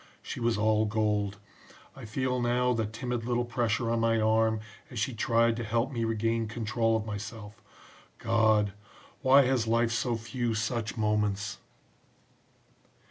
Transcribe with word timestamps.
She 0.23 0.39
was 0.39 0.57
all 0.57 0.85
gold. 0.87 1.37
I 1.95 2.05
feel 2.05 2.41
now 2.41 2.73
the 2.73 2.87
timid 2.87 3.23
little 3.23 3.45
pressure 3.45 3.91
on 3.91 3.99
my 3.99 4.19
arm 4.19 4.59
as 4.89 4.97
she 4.97 5.13
tried 5.13 5.55
to 5.57 5.63
help 5.63 5.91
me 5.91 6.05
regain 6.05 6.47
control 6.47 6.97
of 6.97 7.05
myself. 7.05 7.61
God! 8.17 8.73
why 9.21 9.45
has 9.45 9.67
life 9.67 9.91
so 9.91 10.15
few 10.15 10.55
such 10.55 10.97
moments!" 10.97 11.59